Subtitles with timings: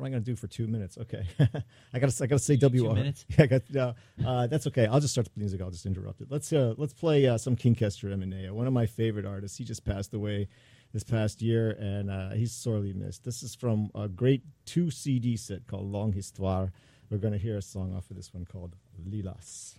[0.00, 0.96] What am I going to do for two minutes?
[0.96, 1.26] Okay,
[1.92, 2.66] I got to I got to say "wr."
[3.38, 3.76] Yeah, I got.
[3.76, 3.92] Uh,
[4.26, 4.86] uh, that's okay.
[4.86, 5.60] I'll just start the music.
[5.60, 6.28] I'll just interrupt it.
[6.30, 9.58] Let's uh, let's play uh, some King Kester Emeneya, one of my favorite artists.
[9.58, 10.48] He just passed away
[10.94, 13.24] this past year, and uh, he's sorely missed.
[13.24, 16.72] This is from a great two CD set called Longue Histoire.
[17.10, 18.76] We're going to hear a song off of this one called
[19.06, 19.74] Lilas.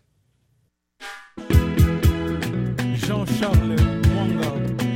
[3.07, 4.90] Jean Charles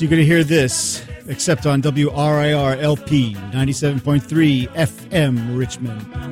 [0.00, 6.25] you're going to hear this except on WRIR LP 97.3 FM Richmond.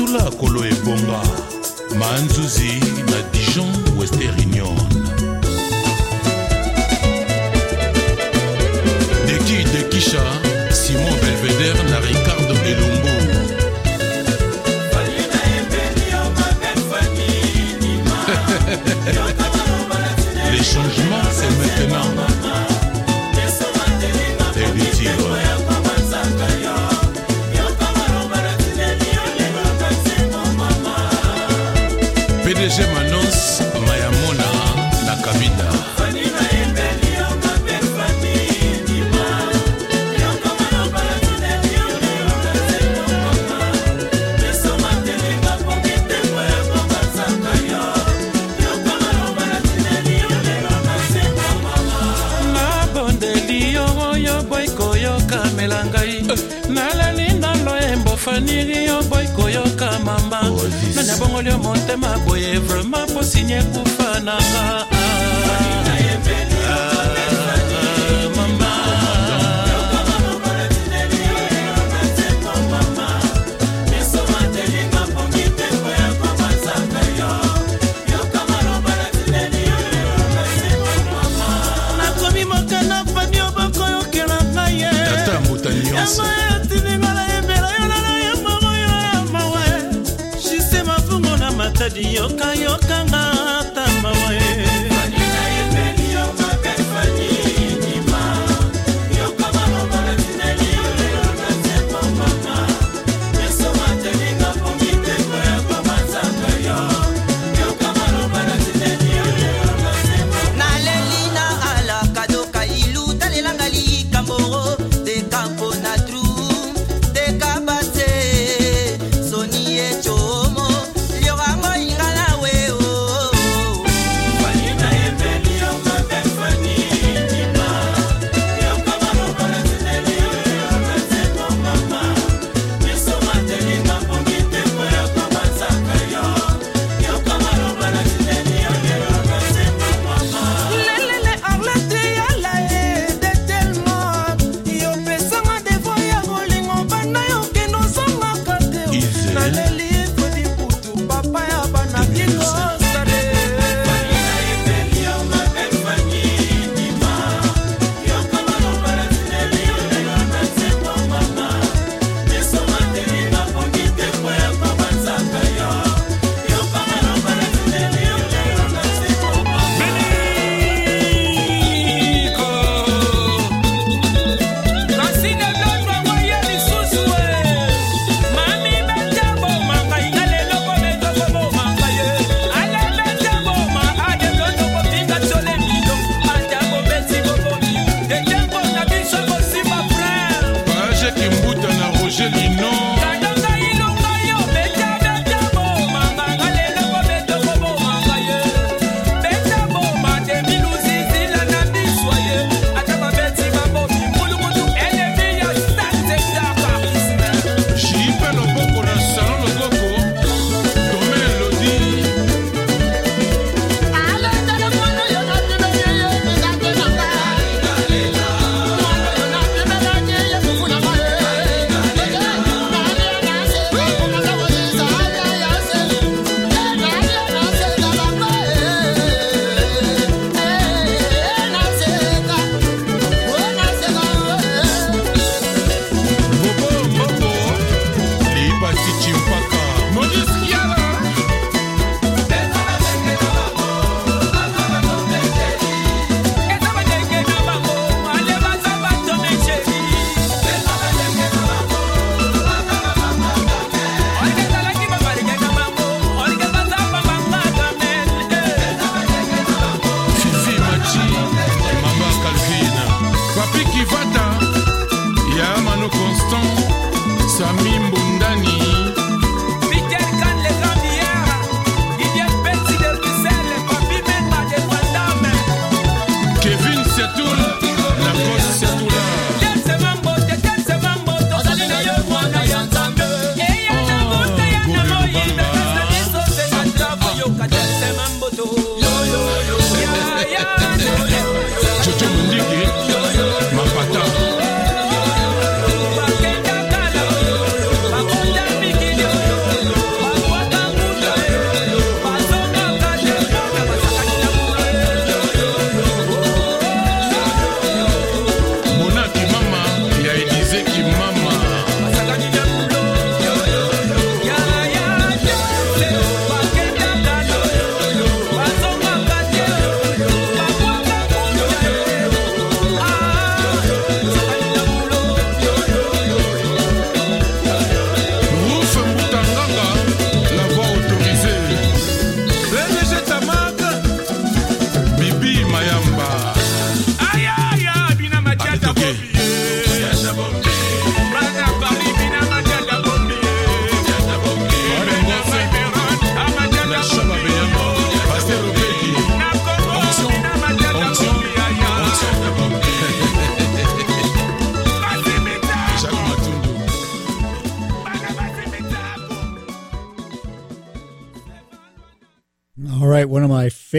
[0.00, 1.20] Jetusiatula kolo ebonga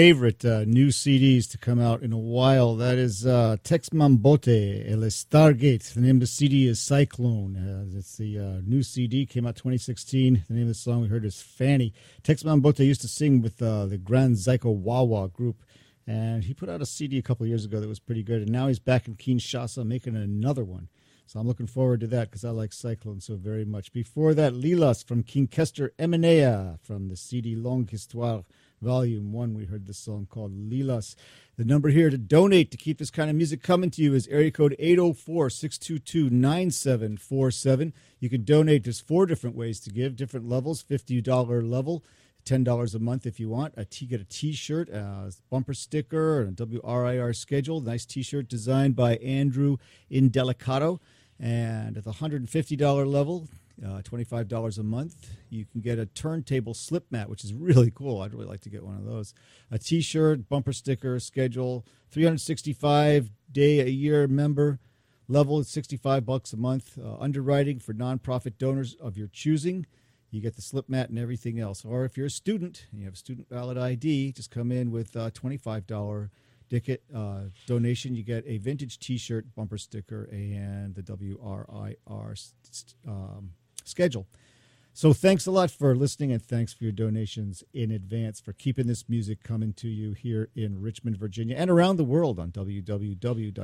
[0.02, 2.76] favorite uh, new CDs to come out in a while.
[2.76, 5.94] That is uh, Tex Mambote, El Stargate.
[5.94, 7.56] The name of the CD is Cyclone.
[7.56, 10.46] Uh, it's the uh, new CD, came out 2016.
[10.48, 11.94] The name of the song we heard is Fanny.
[12.24, 15.64] Tex Mambote used to sing with uh, the Grand Zaiko Wawa group,
[16.08, 18.42] and he put out a CD a couple years ago that was pretty good.
[18.42, 20.90] And now he's back in Kinshasa making another one.
[21.28, 23.94] So I'm looking forward to that because I like Cyclone so very much.
[23.94, 28.46] Before that, Lilas from King Kester Emeneya from the CD Longue Histoire
[28.82, 29.54] Volume 1.
[29.54, 31.16] We heard this song called Lilas.
[31.56, 34.28] The number here to donate to keep this kind of music coming to you is
[34.28, 37.94] area code 804 622 9747.
[38.20, 38.84] You can donate.
[38.84, 42.04] There's four different ways to give, different levels $50 level.
[42.44, 43.76] $10 a month if you want.
[43.78, 47.82] A t- get a t-shirt, a bumper sticker, and a WRIR schedule.
[47.82, 49.78] Nice t-shirt designed by Andrew
[50.12, 51.00] Indelicato.
[51.40, 53.48] And at the $150 level,
[53.84, 58.22] uh, $25 a month, you can get a turntable slip mat, which is really cool.
[58.22, 59.34] I'd really like to get one of those.
[59.72, 64.80] A t shirt, bumper sticker, schedule, 365 day a year member.
[65.28, 66.98] Level is 65 bucks a month.
[66.98, 69.86] Uh, underwriting for nonprofit donors of your choosing.
[70.30, 71.84] You get the slip mat and everything else.
[71.84, 74.92] Or if you're a student and you have a student valid ID, just come in
[74.92, 76.30] with a $25
[76.70, 78.16] ticket uh, donation.
[78.16, 82.36] You get a vintage T-shirt, bumper sticker, and the WRIR
[83.06, 83.52] um,
[83.92, 84.26] schedule.
[84.94, 88.88] So thanks a lot for listening, and thanks for your donations in advance for keeping
[88.88, 93.60] this music coming to you here in Richmond, Virginia, and around the world on www.wrir.org.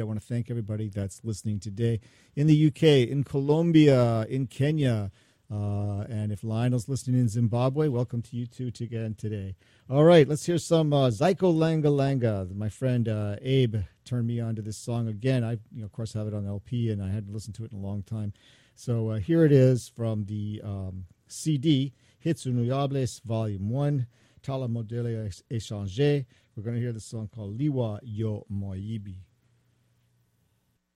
[0.00, 2.00] I want to thank everybody that's listening today
[2.34, 5.12] in the UK, in Colombia, in Kenya.
[5.52, 9.54] Uh, and if Lionel's listening in Zimbabwe, welcome to you too again today.
[9.90, 12.54] All right, let's hear some uh, Zaiko Langa Langa.
[12.56, 15.44] My friend uh, Abe turned me on to this song again.
[15.44, 17.72] I, you know, of course, have it on LP, and I hadn't listened to it
[17.72, 18.32] in a long time.
[18.74, 24.06] So uh, here it is from the um, CD Hits Inoubliables Volume One,
[24.42, 26.24] Tala Modele Échangé.
[26.56, 28.46] We're going to hear the song called Liwa Yo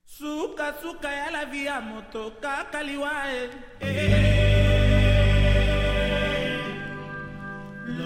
[0.06, 0.18] Moyibi.
[0.18, 3.50] sukasuka ya la vi ya moto kaka liwa e.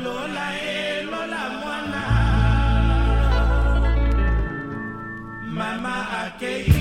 [0.03, 2.03] Lola e lola mwana.
[5.53, 6.80] Mama akei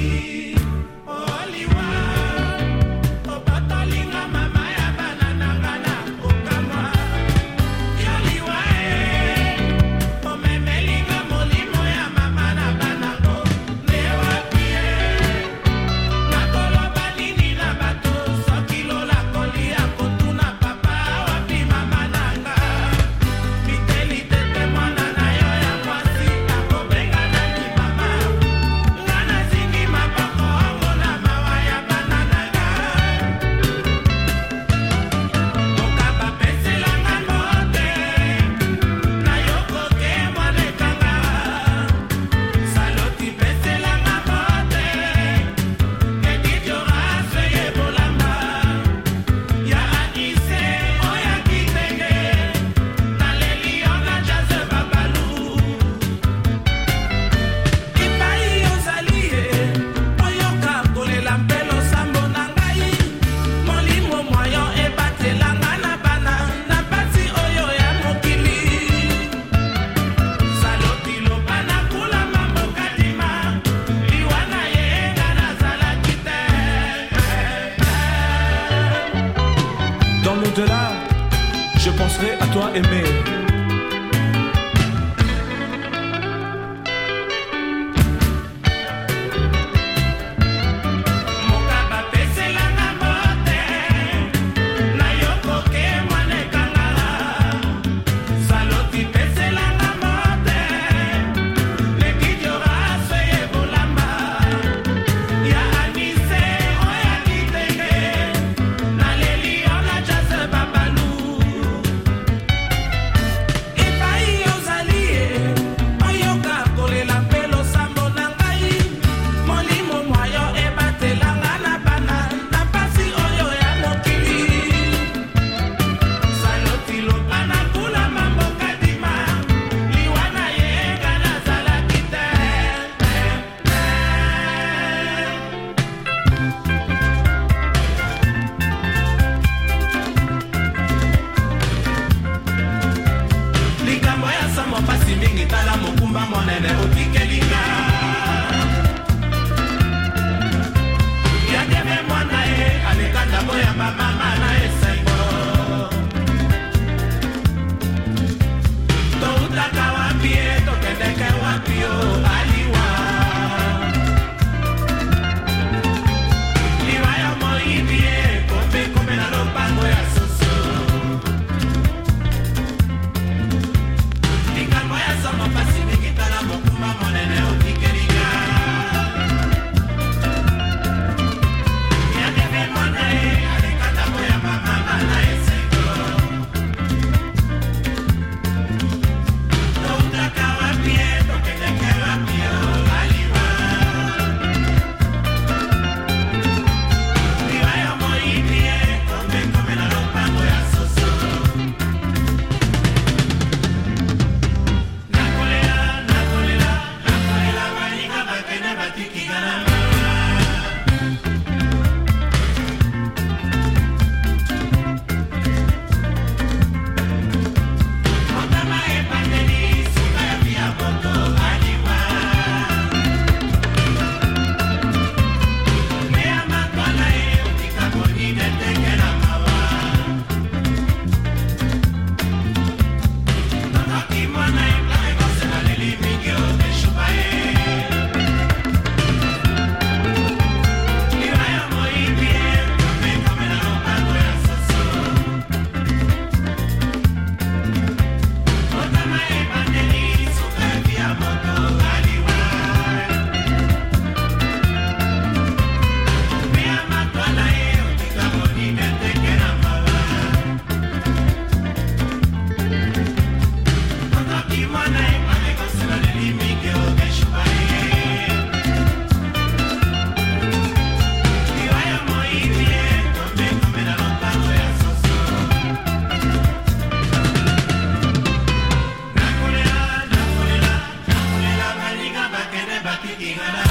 [283.30, 283.69] Living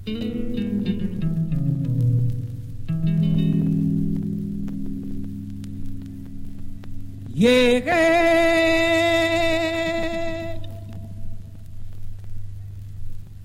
[0.00, 0.40] Llegué,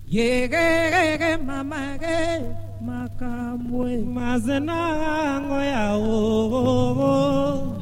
[0.08, 2.42] llegué, mamá, que
[2.82, 7.76] makamwe mazenango ya oo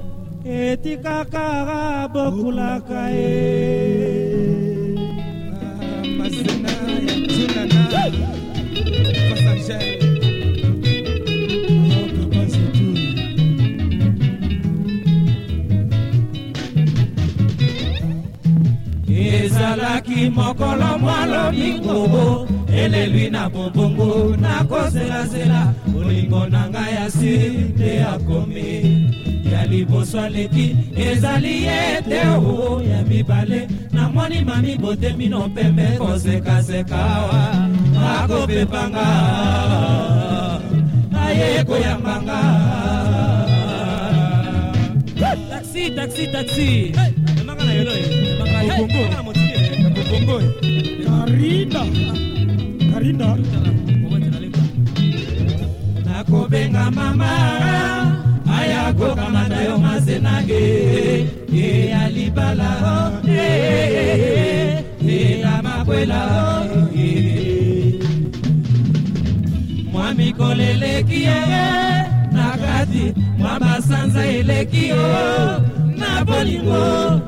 [0.44, 4.03] etikaka bokulaka ye
[20.24, 29.14] ezalaki mokolo mwalobi ngobo elelwi na bobongo nakozelazela bolingo na ngai ya siri nde akomi
[29.52, 33.68] ya liboso aleki ezali ye te o ya mibale.
[33.92, 37.70] Namoni mami botemino pembe kosekaseka awa.
[38.24, 39.08] Akopepanga
[41.22, 42.40] aye koyambanga.
[45.50, 46.94] Taxi taxi taxi.
[47.42, 47.64] Emanga
[50.14, 50.46] Kongoe.
[51.06, 51.82] Karinda.
[52.92, 53.30] Karinda.
[56.06, 57.32] Nakobenga mama
[58.58, 60.64] ayako kama nayo mazenage
[61.52, 62.72] ye alibala
[63.26, 64.84] ye
[65.44, 66.22] na makwela
[69.92, 71.40] mwamikolo eleki ye
[72.32, 75.04] nakati mwa basanza eleki yo
[75.98, 77.22] na bolingo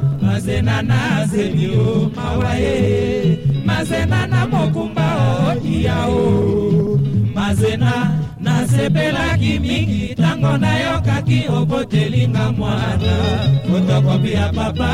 [0.45, 5.07] mazena na zemi o mawa ye mazena na mokumba
[5.49, 6.99] o iya o
[7.33, 7.93] mazena
[8.39, 13.13] nasepelaki mingi ntango nayokaki obotelinga mwana.
[13.69, 14.91] Fotokopi ya papa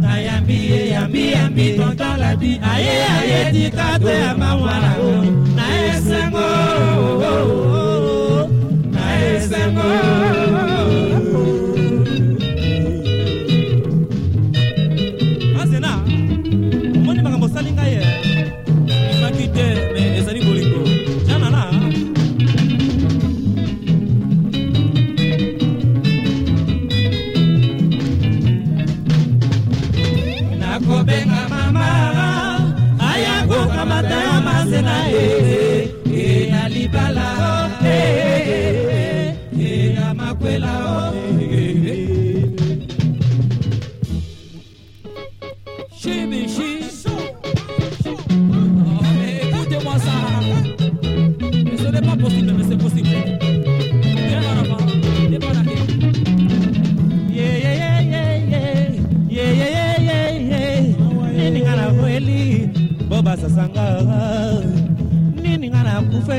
[0.00, 4.92] nayambi ye yambi yambi tontaladi aye aye tika te ya mamwana
[5.56, 6.48] na esengo
[8.92, 9.90] na esengo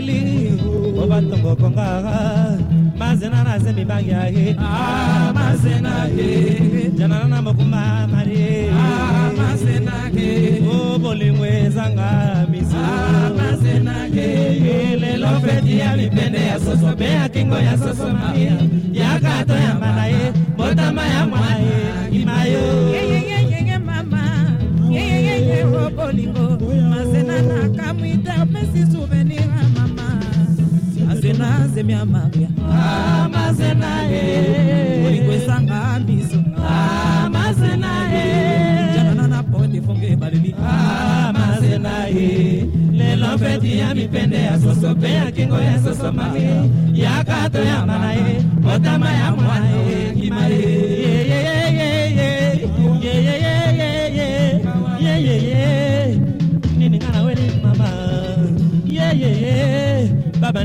[0.05, 2.59] ngana kufeli, boba tongo konga.
[2.97, 4.55] Mazena na zemi bagya ye.
[4.59, 6.89] Ah, mazena ye.
[6.97, 8.69] Jana na mokumba mari.
[8.71, 10.61] Ah, mazena ye.
[10.67, 12.77] Oh, bolingo ezanga miso.
[12.77, 14.95] Ah, mazena ye.
[14.97, 18.57] Lelo feti ya mipende ya soso be ya kingo ya soso maria.
[18.93, 20.31] Ya kato ya mana ye.
[20.57, 22.21] Botama ya mwana ye.
[22.21, 22.63] Imayo.
[22.95, 24.23] yeyeyeyeye mama
[24.91, 27.69] yeyeyeye obolingo mazena na
[31.93, 32.47] azena zemia maria.
[32.69, 35.03] Ah, mazena ye.
[35.03, 38.93] bolingo esanga miso Ah, mazena ye.
[38.95, 42.65] janana na pote fonge baleli Ah, mazena ye.
[42.91, 47.85] Lelo feti ya mipende ya soso mpe ya kingo ya soso maria ya kato ya
[47.85, 51.04] mana ye botama ya mwana ye kima ye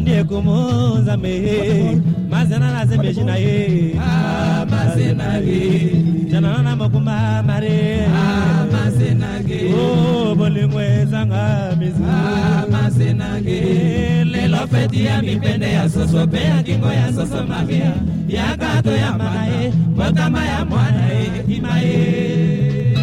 [0.00, 3.94] baba ndiye kumunzame mazena na zembeji na ye.
[4.00, 5.90] Ah, mazena ye.
[6.30, 8.06] Janana na mokumba mare.
[8.06, 9.74] Ah, mazena ye.
[9.74, 12.02] O bolingo ezanga mizu.
[12.04, 14.24] Ah, mazena ye.
[14.24, 17.94] Lelo feti ya mipende ya soso mpe ya kingo ya soso maria
[18.28, 22.99] ya kato ya mana ye botama ya mwana ye kima ye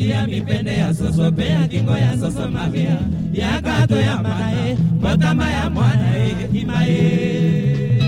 [0.00, 2.98] lelo feti ya mipende ya soso mpe ya kingo ya soso maria
[3.32, 7.99] ya kato ya mana ye botama ya mwana ye kima ye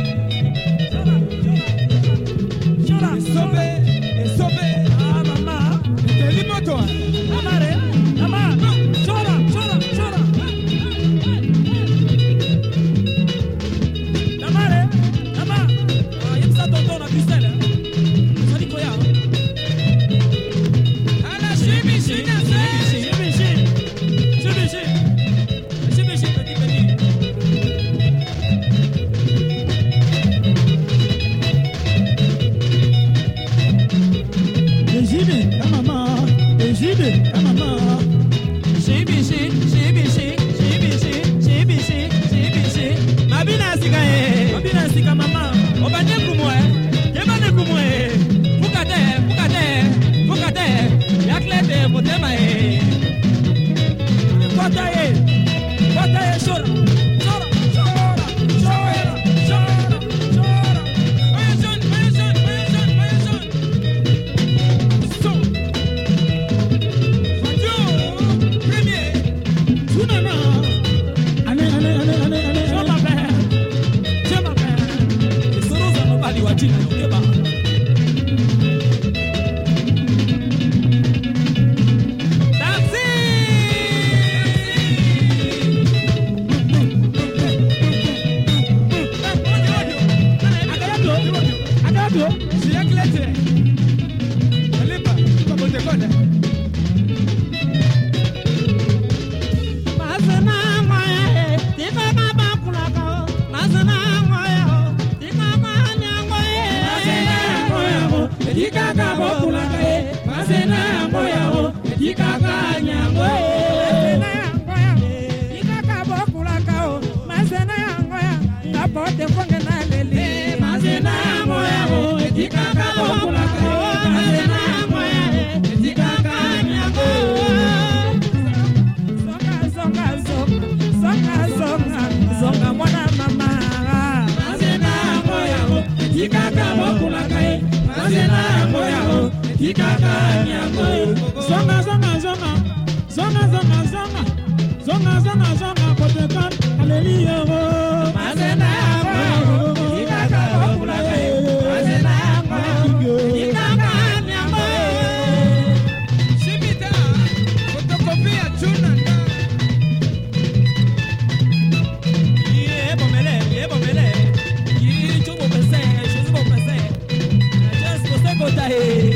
[168.55, 169.11] kota e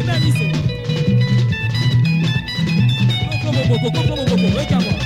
[0.00, 0.44] emaniso
[3.30, 4.99] kokomoboko kokomoboko oyekamwa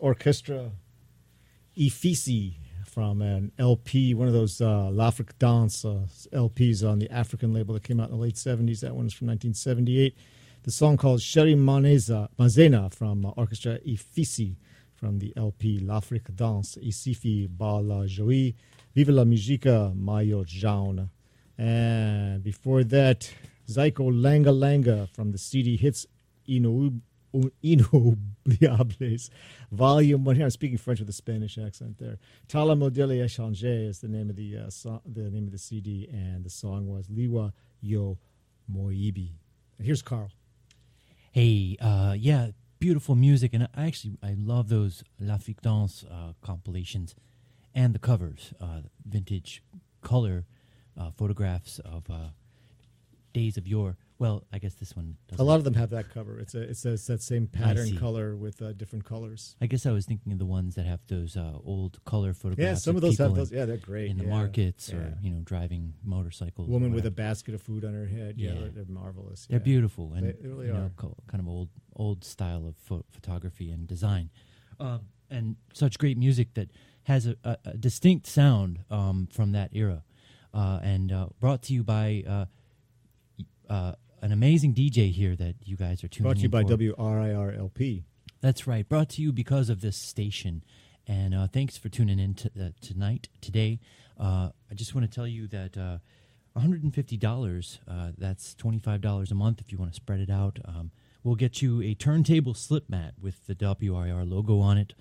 [0.00, 0.70] Orchestra
[1.76, 7.52] Ifisi from an LP, one of those uh, L'Afrique Dance uh, LPs on the African
[7.52, 8.80] label that came out in the late 70s.
[8.80, 10.16] That one is from 1978.
[10.64, 14.56] The song called Sheri Maneza, Mazena from uh, Orchestra Ifisi
[14.94, 18.54] from the LP L'Afrique Dance, Isifi Bala Joie,
[18.94, 21.08] Vive la Musica, Mayo Jaune.
[21.56, 23.30] And before that,
[23.68, 26.06] Zaiko Langa Langa from the CD Hits
[26.48, 27.00] Inu
[27.34, 29.30] Inoubliables,
[29.70, 30.40] Volume One.
[30.40, 31.98] I'm speaking French with a Spanish accent.
[31.98, 32.18] There,
[32.48, 36.08] Tala Modele Échanger is the name of the uh, so- the name of the CD,
[36.10, 38.18] and the song was Liwa Yo
[38.72, 39.30] Moibi.
[39.78, 40.30] And here's Carl.
[41.32, 42.48] Hey, uh, yeah,
[42.80, 47.14] beautiful music, and I actually I love those L'Afrique Dance uh, compilations
[47.74, 49.62] and the covers, uh, vintage
[50.02, 50.44] color
[50.98, 52.30] uh, photographs of uh,
[53.32, 53.96] days of yore.
[54.18, 55.16] Well, I guess this one.
[55.28, 55.42] Doesn't.
[55.42, 56.38] A lot of them have that cover.
[56.38, 57.96] It's a it's, a, it's that same pattern see.
[57.96, 59.56] color with uh, different colors.
[59.62, 62.68] I guess I was thinking of the ones that have those uh, old color photographs.
[62.68, 63.50] Yeah, some of those have people those.
[63.52, 64.10] in- Yeah, they're great.
[64.10, 64.96] in the yeah, markets yeah.
[64.98, 66.68] or you know driving motorcycles.
[66.68, 67.28] or woman with a whatever.
[67.30, 68.34] basket of food on her head.
[68.36, 68.60] Yeah, Yeah.
[68.60, 69.46] they're, they're marvelous.
[69.48, 69.64] They're yeah.
[69.64, 70.92] beautiful and They- they really you know, are.
[70.96, 74.28] co- kind of old old style of pho- photography and design,
[74.78, 75.00] um,
[75.30, 76.70] and such great music that
[77.04, 80.02] has a, a, a distinct sound um, from that era,
[80.52, 82.44] uh, and uh, brought to you by uh,
[83.70, 86.76] uh, an amazing DJ here that you guys are tuning Brought to you by for.
[86.76, 88.02] WRIRLP.
[88.40, 88.86] That's right.
[88.86, 90.62] Brought to you because of this station.
[91.06, 93.80] And uh, thanks for tuning in to, uh, tonight, today.
[94.18, 95.98] Uh, I just want to tell you that uh,
[96.58, 100.58] $150, uh, that's $25 a month if you want to spread it out.
[100.64, 100.90] Um,
[101.22, 104.94] we'll get you a turntable slip mat with the WRIR logo on it.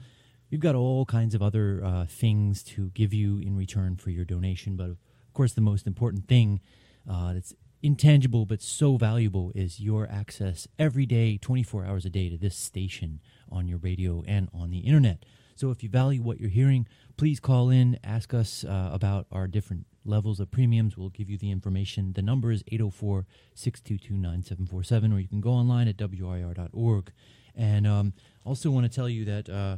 [0.52, 4.26] We've got all kinds of other uh, things to give you in return for your
[4.26, 4.76] donation.
[4.76, 4.98] But of
[5.34, 6.62] course, the most important thing
[7.10, 12.30] uh, that's intangible but so valuable is your access every day, 24 hours a day,
[12.30, 13.20] to this station
[13.52, 15.24] on your radio and on the internet.
[15.56, 19.46] So if you value what you're hearing, please call in, ask us uh, about our
[19.46, 20.98] different levels of premiums.
[20.98, 22.14] We'll give you the information.
[22.14, 23.26] The number is 804
[23.56, 27.12] 622 9747, or you can go online at WRIR.org.
[27.56, 28.14] And um,
[28.46, 29.78] also want to tell you that uh,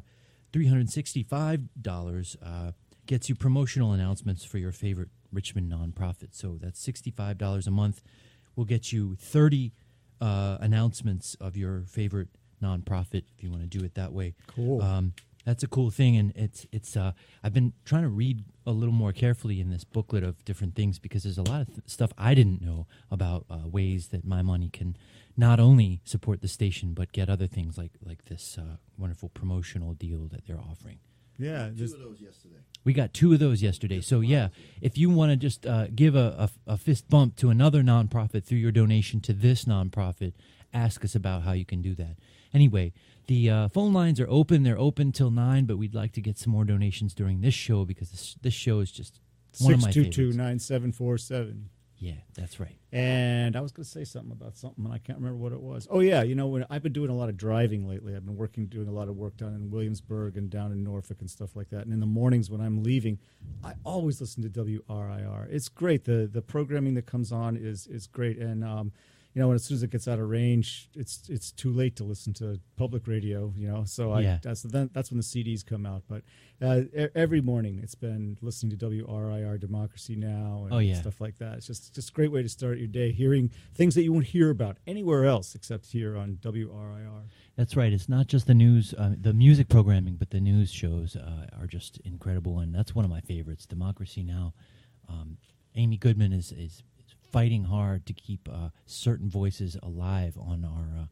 [0.54, 2.72] $365 uh,
[3.08, 6.30] gets you promotional announcements for your favorite Richmond nonprofit.
[6.32, 8.02] So that's $65 a month.
[8.56, 9.72] We'll get you 30
[10.20, 12.28] uh, announcements of your favorite
[12.62, 14.36] nonprofit if you want to do it that way.
[14.48, 14.82] Cool.
[14.82, 15.14] Um,
[15.46, 16.96] That's a cool thing, and it's it's.
[16.96, 17.14] Uh,
[17.44, 21.00] I've been trying to read a little more carefully in this booklet of different things
[21.00, 24.44] because there's a lot of th- stuff I didn't know about uh, ways that my
[24.44, 24.96] money can
[25.36, 29.94] not only support the station but get other things like like this uh, wonderful promotional
[29.96, 31.00] deal that they're offering.
[31.42, 32.56] Yeah, Two of those yesterday.
[32.84, 34.02] We got two of those yesterday.
[34.02, 34.50] So yeah,
[34.82, 38.44] if you want to just uh, give a, a, a fist bump to another nonprofit
[38.44, 40.34] through your donation to this nonprofit,
[40.74, 42.16] ask us about how you can do that.
[42.54, 42.92] Anyway,
[43.28, 44.64] the uh, phone lines are open.
[44.64, 47.86] They're open till nine, but we'd like to get some more donations during this show
[47.86, 49.20] because this, this show is just
[49.60, 50.18] one of my favorites.
[50.18, 51.64] 622-9747.
[52.02, 52.76] Yeah, that's right.
[52.91, 55.62] And I was going to say something about something, and I can't remember what it
[55.62, 55.88] was.
[55.91, 58.16] Oh yeah, you know, when I've been doing a lot of driving lately.
[58.16, 61.18] I've been working, doing a lot of work down in Williamsburg and down in Norfolk
[61.22, 61.84] and stuff like that.
[61.84, 63.20] And in the mornings when I'm leaving,
[63.64, 65.47] I always listen to WRIR.
[65.52, 66.06] It's great.
[66.06, 68.39] the The programming that comes on is is great.
[68.39, 68.93] And um,
[69.34, 71.96] you know, when as soon as it gets out of range, it's it's too late
[71.98, 73.54] to listen to public radio.
[73.56, 74.40] You know, so I Yeah.
[74.42, 76.04] that's then that's when the CDs come out.
[76.08, 76.24] But
[76.62, 76.82] uh,
[77.16, 80.64] every morning, it's been listening to WRIR Democracy Now.
[80.66, 81.00] And Oh, yeah.
[81.00, 81.58] stuff like that.
[81.58, 84.26] It's just just a great way to start your day, hearing things that you won't
[84.28, 87.24] hear about anywhere else except here on WRIR.
[87.56, 87.94] That's right.
[87.94, 91.68] It's not just the news, uh, the music programming, but the news shows uh, are
[91.68, 93.66] just incredible, and that's one of my favorites.
[93.66, 94.54] Democracy Now.
[95.08, 95.38] Um,
[95.76, 96.84] Amy Goodman is is
[97.32, 101.06] fighting hard to keep uh, certain voices alive on our uh,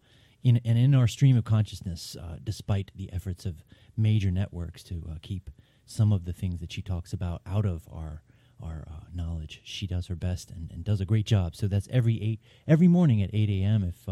[0.43, 3.63] in and in our stream of consciousness, uh, despite the efforts of
[3.97, 5.49] major networks to uh, keep
[5.85, 8.21] some of the things that she talks about out of our
[8.61, 9.61] our uh, knowledge.
[9.63, 11.55] She does her best and, and does a great job.
[11.55, 13.83] So that's every eight every morning at eight a.m.
[13.83, 14.07] If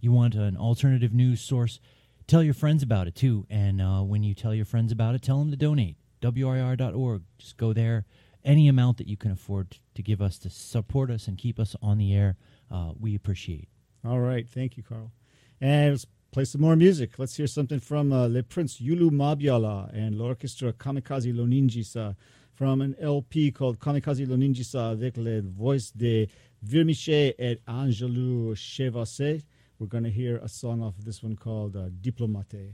[0.00, 1.80] you want an alternative news source,
[2.26, 3.46] tell your friends about it too.
[3.50, 5.96] And when you tell your friends about it, tell them to donate.
[6.20, 7.22] WRIR.org.
[7.38, 8.04] Just go there.
[8.48, 11.76] Any amount that you can afford to give us to support us and keep us
[11.82, 12.38] on the air,
[12.70, 13.68] uh, we appreciate.
[14.02, 15.12] All right, thank you, Carl.
[15.60, 17.18] And let's play some more music.
[17.18, 22.16] Let's hear something from uh, Le Prince Yulu Mabiala and l'orchestra Kamikaze Loningisa
[22.54, 26.26] from an LP called Kamikaze Loningisa avec les voix de
[26.62, 29.42] Virmiche et Angelou Chevasse.
[29.78, 32.72] We're going to hear a song off of this one called uh, Diplomate.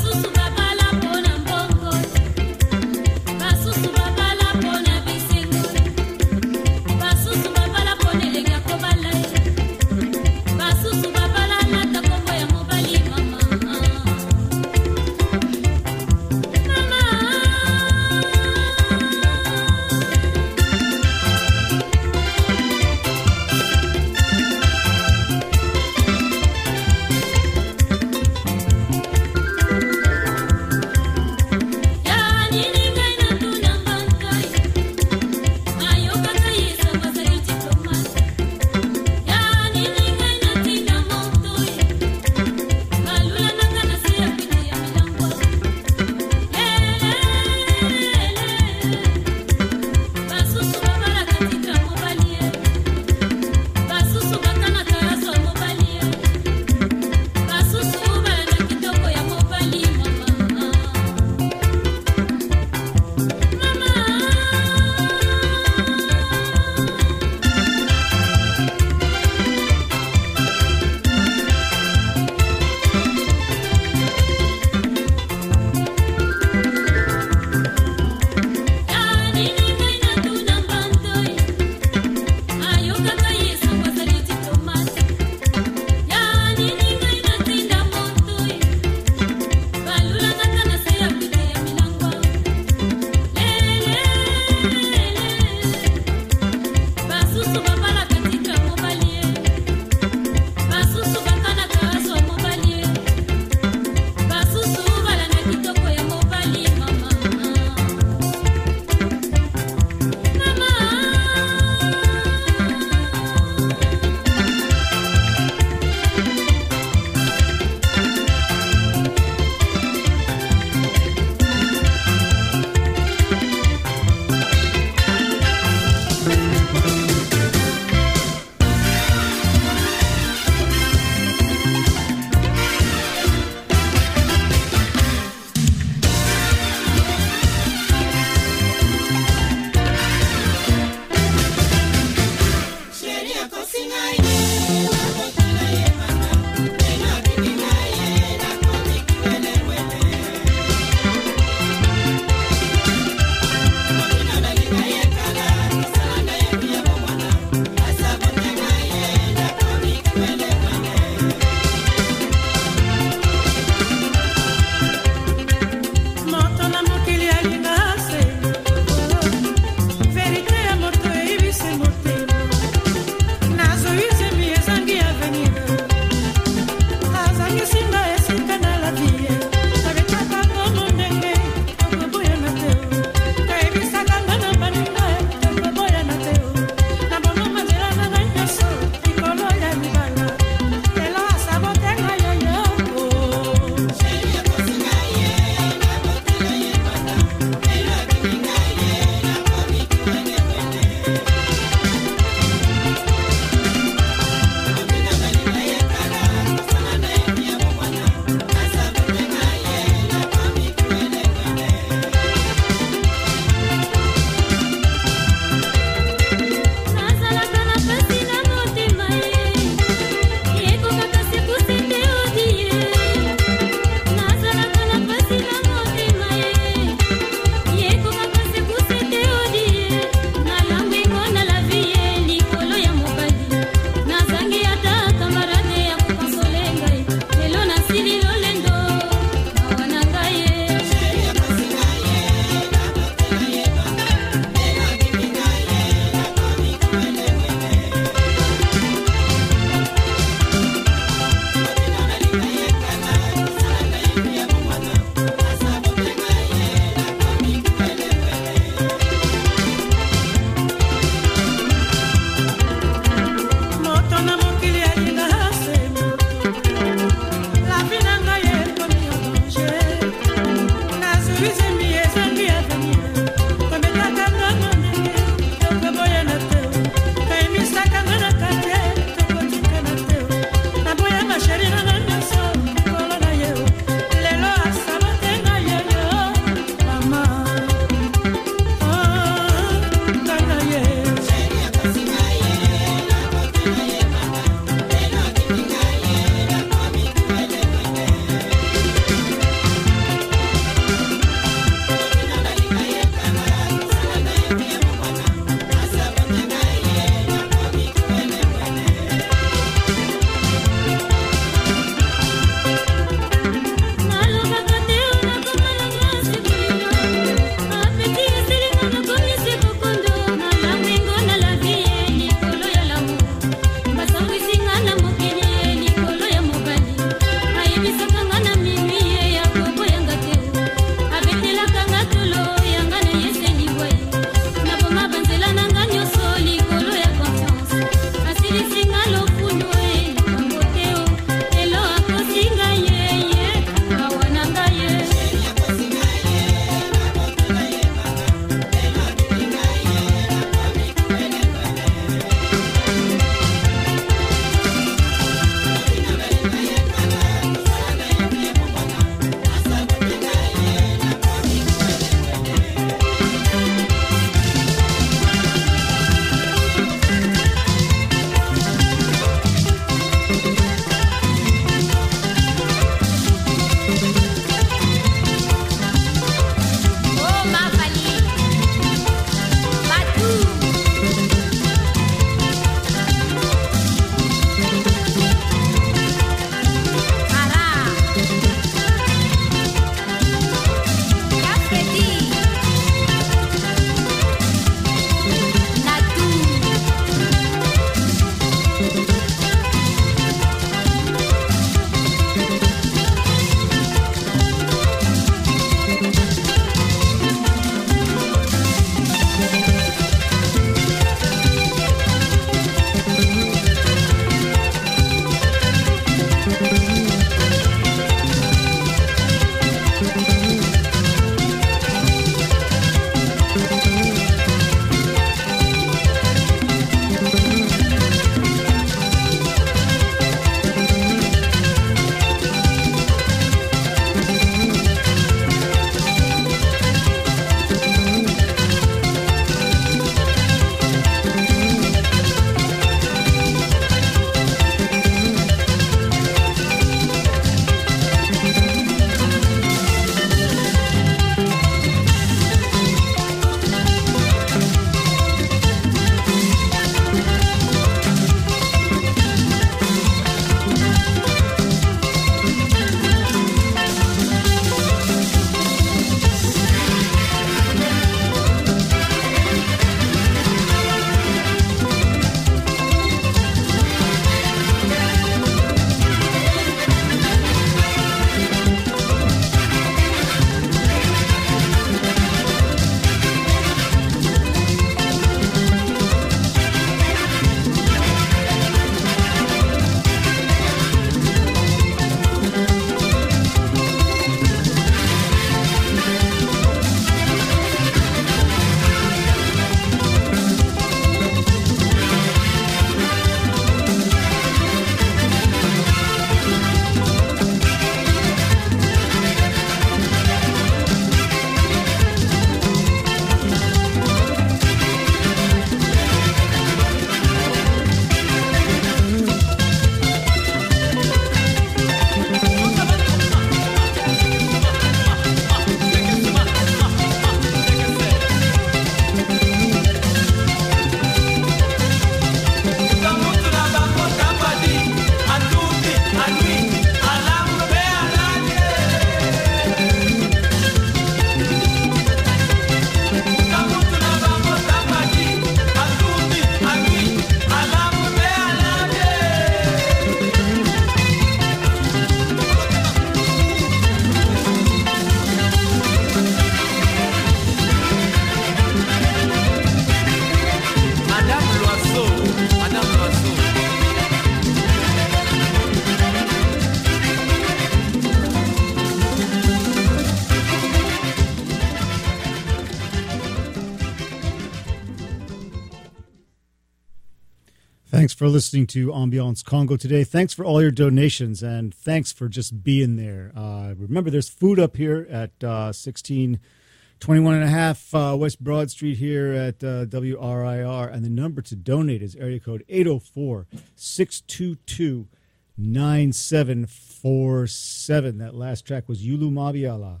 [578.20, 580.04] For listening to Ambiance Congo today.
[580.04, 583.32] Thanks for all your donations and thanks for just being there.
[583.34, 588.70] Uh, remember, there's food up here at uh, 1621 and a half uh, West Broad
[588.70, 590.92] Street here at uh, WRIR.
[590.92, 595.08] And the number to donate is area code 804 622
[595.56, 598.18] 9747.
[598.18, 600.00] That last track was Yulu Mabiala.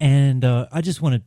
[0.00, 1.22] And uh, I just want to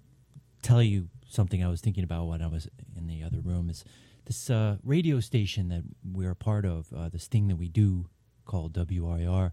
[0.61, 3.85] tell you something I was thinking about when I was in the other room is
[4.27, 8.07] this uh, radio station that we're a part of, uh, this thing that we do
[8.45, 9.51] called WRIR.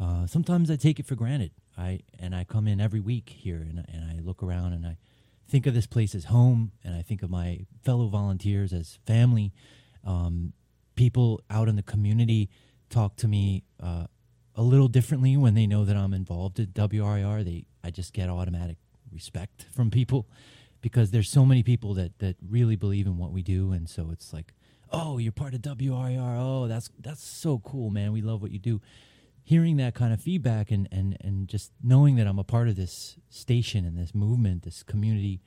[0.00, 1.50] Uh, sometimes I take it for granted.
[1.76, 4.96] I and I come in every week here and, and I look around and I
[5.48, 9.52] think of this place as home and I think of my fellow volunteers as family.
[10.04, 10.52] Um,
[10.94, 12.48] people out in the community
[12.90, 14.06] talk to me uh,
[14.54, 17.44] a little differently when they know that I'm involved at WRIR.
[17.44, 18.76] They I just get automatic
[19.10, 20.28] respect from people
[20.82, 24.10] because there's so many people that that really believe in what we do, and so
[24.10, 24.52] it's like,
[24.90, 26.36] oh, you're part of WRIR.
[26.38, 28.12] Oh, that's that's so cool, man.
[28.12, 28.82] We love what you do.
[29.44, 32.76] Hearing that kind of feedback and and and just knowing that I'm a part of
[32.76, 35.40] this station and this movement, this community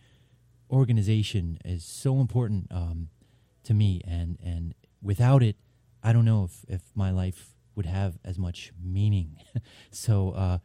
[0.72, 3.10] organization is so important um,
[3.66, 5.58] to me, and and without it,
[6.02, 9.38] I don't know if if my life would have as much meaning.
[9.92, 10.32] so.
[10.32, 10.58] Uh,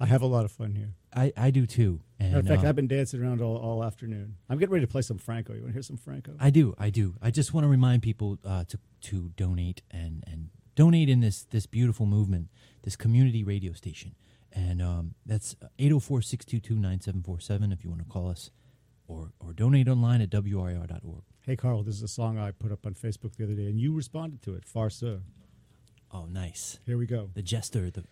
[0.00, 0.94] I have a lot of fun here.
[1.14, 2.00] I, I do too.
[2.20, 4.36] And, of fact, uh, I've been dancing around all, all afternoon.
[4.48, 5.52] I'm getting ready to play some Franco.
[5.54, 6.32] You want to hear some Franco?
[6.38, 7.14] I do, I do.
[7.22, 11.44] I just want to remind people uh, to to donate and and donate in this
[11.44, 12.48] this beautiful movement,
[12.82, 14.14] this community radio station,
[14.52, 18.50] and um, that's 804-622-9747 if you want to call us,
[19.06, 21.22] or or donate online at wrir.org.
[21.40, 23.80] Hey, Carl, this is a song I put up on Facebook the other day, and
[23.80, 24.66] you responded to it.
[24.66, 25.02] Far Farce.
[26.10, 26.78] Oh, nice.
[26.84, 27.30] Here we go.
[27.34, 28.04] The jester, the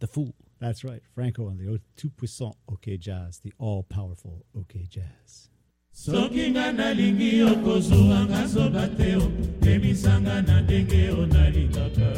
[0.00, 0.34] the fool.
[0.64, 1.02] That's right.
[1.14, 5.50] Franco on the tout puissant OK Jazz, the all powerful OK Jazz.
[5.92, 9.28] soki nga nalingi yo kozwanga zoba te o
[9.60, 12.10] emisanga na ndenge o nalingaka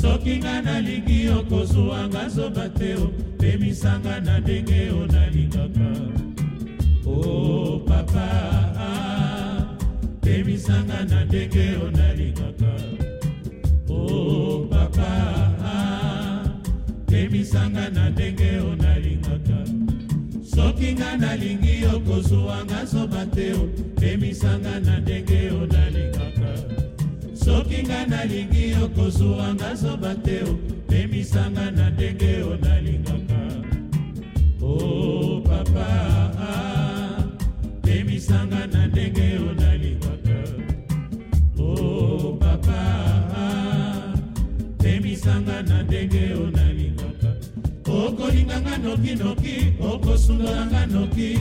[0.00, 3.08] soki nga nalingi yo kozwanga zoba te o
[3.40, 5.90] emisanga na ndenge o nalingaka
[7.06, 8.28] o papa
[10.22, 12.72] emisanga na ndenge o nalingaka
[13.88, 15.61] o papa
[17.12, 19.58] temisanga na ndenge onalingaka
[20.54, 23.68] soki nga nalingi okozwa nga zoba te o
[24.00, 26.50] temisanga na ndenge onalingaka
[27.44, 30.56] soki nga nalingi okozwa nga zoba te o
[30.88, 33.42] temisanga na ndenge onalingaka
[34.62, 35.88] o oh, papa
[37.84, 40.38] temisanga na ndenge onalingaka
[41.58, 42.80] o oh, papa
[45.12, 47.30] okoyebisanga na ndenge onalingaka
[47.86, 51.38] okolinganga nokinoki okosundolanga noki.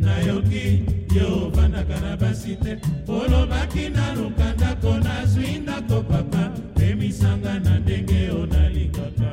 [0.00, 0.82] Nayoki
[1.14, 2.78] ye ovandaka na basi te.
[3.06, 6.52] Olobaki na lukandako nazwi ndako papa.
[6.74, 9.30] Pemisanga na ndenge onalingaka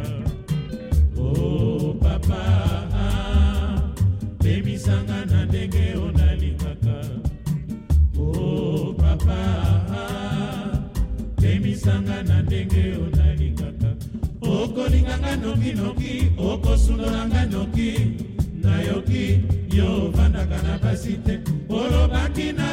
[1.17, 2.41] o oh, papa.
[4.39, 6.97] Pemisanga na ndenge onalingaka
[8.17, 9.39] o oh, papa.
[11.41, 13.18] Pemisanga na ndenge onalingaka
[14.61, 17.89] okolinganga nokinoki okosundolanga noki.
[18.61, 19.41] Nayoki
[19.77, 21.39] yo ovandaka na basi te.
[21.69, 22.68] Olobaki naluka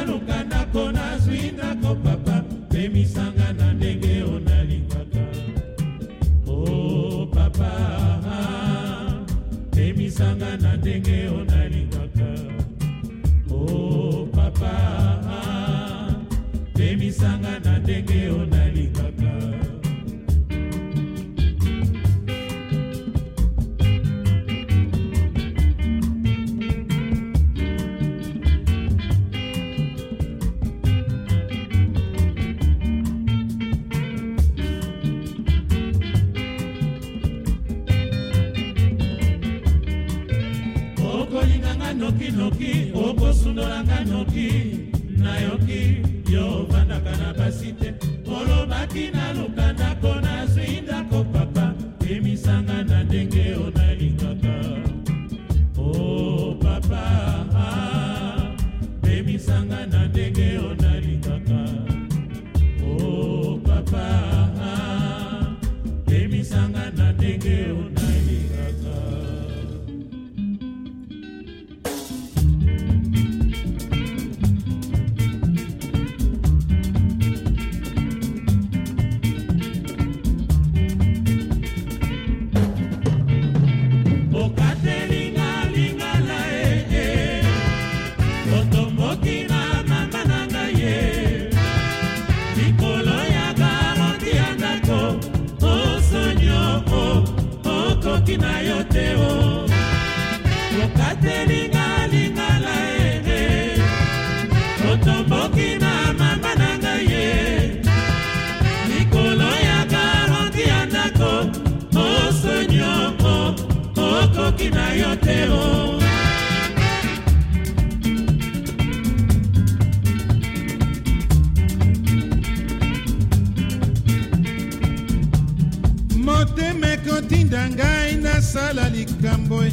[128.57, 129.63] nasala likambo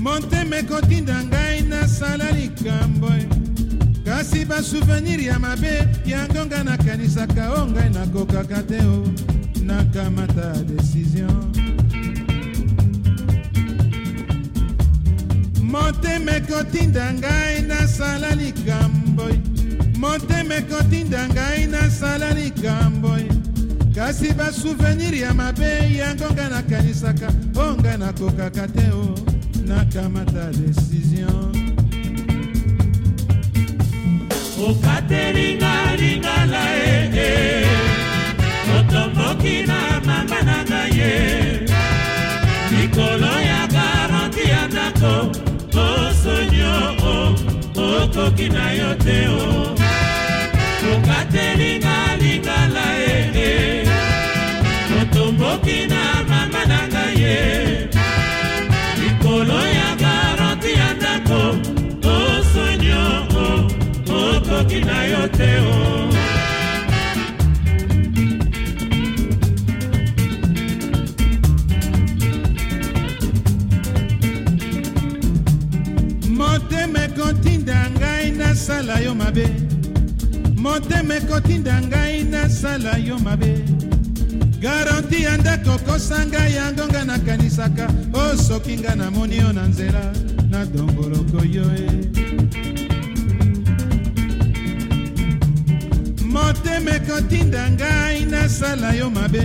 [0.00, 3.12] motema ekotinda ngai nasala likambo
[4.04, 9.04] kasi basouvenir ya mabe yango ngai nakanisaka o ngai nakokaka te o.
[9.62, 11.28] Nakamata desizio
[15.62, 19.38] motema ekotinda ngai nasala likambo e
[19.98, 23.37] motema ekotinda ngai nasala likambo
[23.98, 29.10] kasi basouvenir ya mabe yango ngai nakanisaka o ngai nakokaka te o
[29.66, 31.34] nakamata desizio
[34.54, 37.66] okatelinga lingala ee
[38.78, 41.14] otomboki na mama na ngai ye
[42.70, 45.14] likolo ya garanti ya ndako
[45.74, 46.74] osonio
[47.74, 49.74] okoki na yo te o.
[50.88, 53.87] Okatelinga lingala ee
[55.68, 57.88] otomboki na mama na ngai ye.
[59.00, 61.40] Likolo ya garanti ya ndako
[62.02, 63.26] osonio
[64.06, 66.08] okoki na yo te o
[76.28, 79.48] motema ekotinda ngai nasala yo mabe.
[80.56, 83.87] Motema ekotinda ngai nasala yo mabe
[84.60, 90.12] garanti ya ndako kosa ngai yango ngai nakanisaka o soki ngai namoni yo na nzela
[90.50, 91.88] na dongoloko yo e.
[96.24, 99.42] Motema ekotinda ngai nasala yo mabe.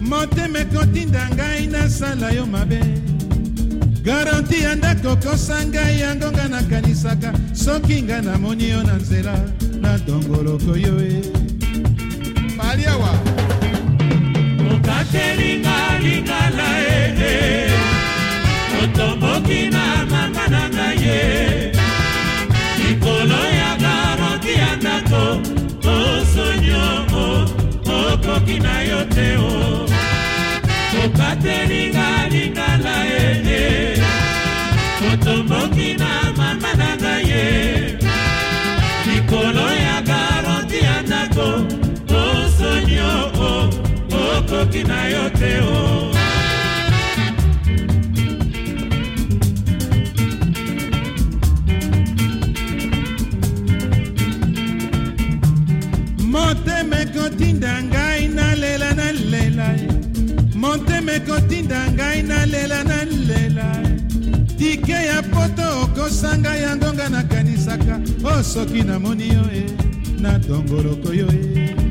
[0.00, 2.80] Motema ekotinda ngai nasala yo mabe.
[4.02, 9.44] Garanti ya ndako kosa ngai yango ngai nakanisaka soki ngai namoni yo na nzela
[9.80, 11.22] na dongoloko yo e.
[12.56, 13.39] Paliawa
[14.90, 17.70] okatelinga lingala ee
[18.82, 21.72] otomboki na mama na ngai ye
[22.78, 25.24] likolo ya garanti ya ndako
[25.94, 26.86] osonio
[27.98, 29.86] okoki na yo te o.
[31.04, 33.96] Okatelinga lingala ee
[35.12, 37.44] otomboki na mama na ngai ye
[44.60, 46.12] okoki na yo te o
[56.18, 59.68] motema ekotinda ngai nalela nalela
[60.54, 63.68] motema ekotinda ngai nalela nalela
[64.58, 69.64] tike ya poto okosanga yango nga nakanisaka o soki namoni yo e
[70.20, 71.89] na dongoloko yo e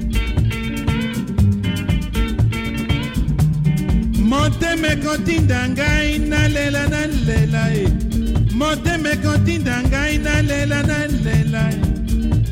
[4.59, 7.87] motema ekotinda ngai nalela nalela e.
[8.53, 11.79] Motema ekotinda ngai nalela nalela e.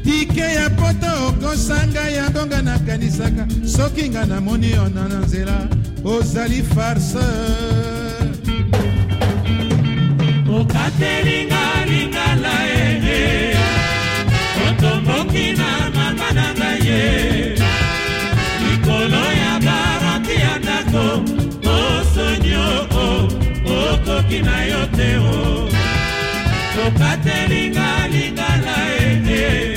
[0.04, 3.48] Tike ya poto okosanga yango nga nakanisaka.
[3.66, 5.68] Soki nga namoni yo na na nzela
[6.04, 8.28] ozali farceur.
[10.48, 13.56] Okatelinga lingala ee
[14.68, 17.56] otomboki na mama na ngai ye
[18.64, 21.47] likolo ya garanti ya ndako
[22.18, 22.66] osonio
[23.66, 25.70] okoki na yo te o
[26.88, 29.77] okatelinga lingala ee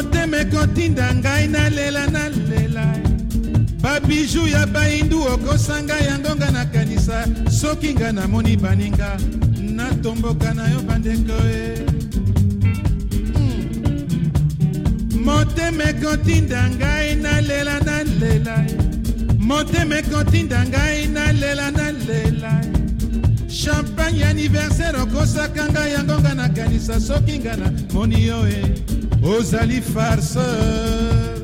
[0.00, 2.96] motema ekotinda ngai nalela nalela
[3.82, 9.16] babiju ya baindu okosanga yango nga nakanisa soki nga namoni baninga
[9.60, 11.84] natomboka na yo bandeko e.
[13.34, 13.64] Hmm.
[15.24, 18.64] Motema ekotinda ngai nalela nalela
[19.38, 22.60] motema ekotinda ngai nalela nalela
[23.48, 28.89] champagne anniversaire okosaka ngai yango nga nakanisa soki nga namoni yo e
[29.22, 31.38] ozali farceur.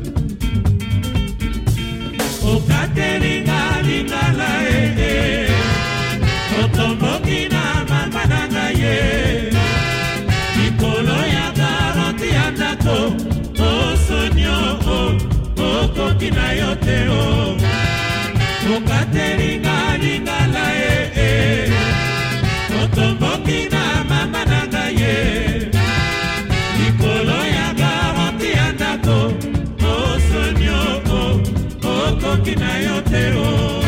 [2.53, 5.49] Okatelinga lingala ee
[6.63, 8.97] otomboki na mama na ngai ye.
[10.57, 12.99] Likolo ya garanti ya ndako
[13.69, 14.59] osonio
[15.69, 17.57] okoki na yo te o.
[18.77, 21.71] Okatelinga lingala ee
[22.83, 24.76] otomboki na mama na ngai
[32.27, 33.86] nakoki na yo te o